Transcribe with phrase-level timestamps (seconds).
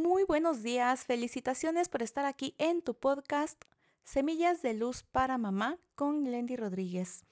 [0.00, 3.60] Muy buenos días, felicitaciones por estar aquí en tu podcast
[4.04, 7.24] Semillas de Luz para Mamá con Lendy Rodríguez.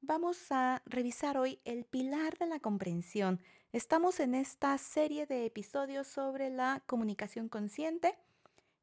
[0.00, 3.40] Vamos a revisar hoy el pilar de la comprensión.
[3.70, 8.18] Estamos en esta serie de episodios sobre la comunicación consciente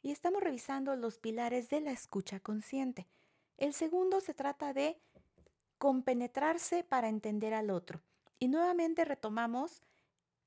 [0.01, 3.05] y estamos revisando los pilares de la escucha consciente.
[3.57, 4.97] El segundo se trata de
[5.77, 8.01] compenetrarse para entender al otro.
[8.39, 9.81] Y nuevamente retomamos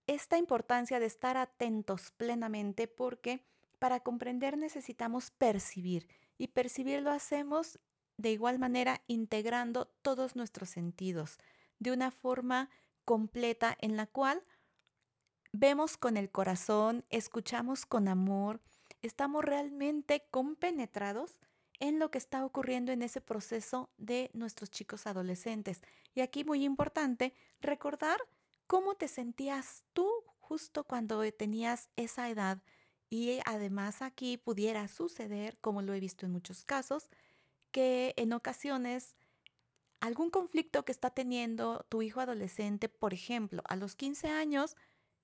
[0.08, 3.44] esta importancia de estar atentos plenamente porque
[3.78, 6.08] para comprender necesitamos percibir
[6.38, 7.78] y percibir lo hacemos
[8.16, 11.38] de igual manera integrando todos nuestros sentidos
[11.78, 12.70] de una forma
[13.04, 14.42] completa en la cual
[15.52, 18.60] vemos con el corazón, escuchamos con amor,
[19.02, 21.38] estamos realmente compenetrados
[21.80, 25.82] en lo que está ocurriendo en ese proceso de nuestros chicos adolescentes.
[26.14, 28.18] Y aquí muy importante recordar
[28.68, 30.08] cómo te sentías tú
[30.38, 32.62] justo cuando tenías esa edad.
[33.10, 37.08] Y además aquí pudiera suceder, como lo he visto en muchos casos,
[37.72, 39.16] que en ocasiones
[40.00, 44.76] algún conflicto que está teniendo tu hijo adolescente, por ejemplo, a los 15 años,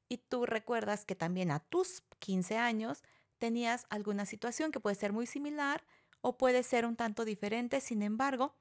[0.09, 3.03] y tú recuerdas que también a tus 15 años
[3.39, 5.85] tenías alguna situación que puede ser muy similar
[6.23, 8.55] o puede ser un tanto diferente, sin embargo,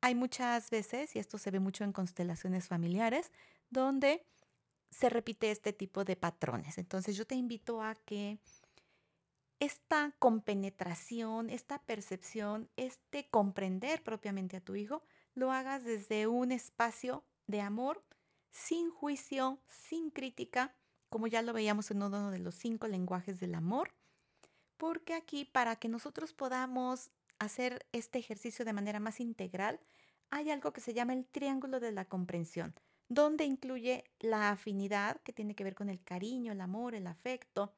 [0.00, 3.32] hay muchas veces, y esto se ve mucho en constelaciones familiares,
[3.70, 4.24] donde
[4.90, 6.78] se repite este tipo de patrones.
[6.78, 8.38] Entonces yo te invito a que
[9.60, 15.02] esta compenetración, esta percepción, este comprender propiamente a tu hijo,
[15.34, 18.04] lo hagas desde un espacio de amor,
[18.50, 20.74] sin juicio, sin crítica,
[21.08, 23.92] como ya lo veíamos en uno de los cinco lenguajes del amor,
[24.76, 29.80] porque aquí para que nosotros podamos hacer este ejercicio de manera más integral,
[30.30, 32.74] hay algo que se llama el triángulo de la comprensión
[33.08, 37.72] donde incluye la afinidad, que tiene que ver con el cariño, el amor, el afecto,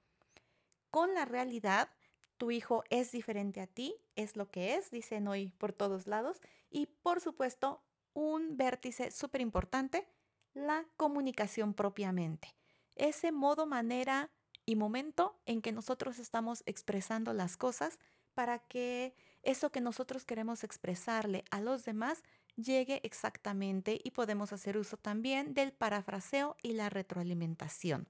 [0.91, 1.91] con la realidad.
[2.37, 6.41] Tu hijo es diferente a ti, es lo que es, dicen hoy por todos lados.
[6.69, 7.83] Y por supuesto,
[8.13, 10.09] un vértice súper importante,
[10.53, 12.57] la comunicación propiamente.
[12.97, 14.31] Ese modo, manera
[14.67, 17.99] y momento en que nosotros estamos expresando las cosas
[18.35, 22.23] para que eso que nosotros queremos expresarle a los demás
[22.57, 28.09] llegue exactamente y podemos hacer uso también del parafraseo y la retroalimentación.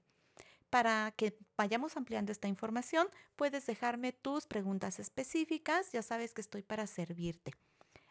[0.69, 6.61] Para que vayamos ampliando esta información, puedes dejarme tus preguntas específicas, ya sabes que estoy
[6.61, 7.53] para servirte.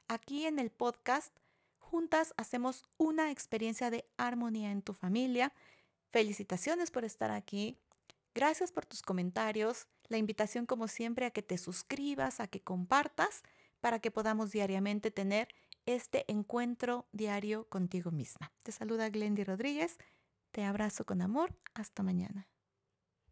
[0.08, 1.34] Aquí en el podcast,
[1.78, 5.52] juntas hacemos una experiencia de armonía en tu familia.
[6.10, 7.78] Felicitaciones por estar aquí.
[8.34, 9.86] Gracias por tus comentarios.
[10.08, 13.42] La invitación como siempre a que te suscribas, a que compartas,
[13.80, 15.48] para que podamos diariamente tener
[15.86, 18.52] este encuentro diario contigo misma.
[18.62, 19.96] Te saluda Glendy Rodríguez.
[20.52, 21.54] Te abrazo con amor.
[21.74, 22.49] Hasta mañana.